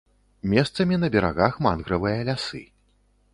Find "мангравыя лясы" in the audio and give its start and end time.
1.67-2.63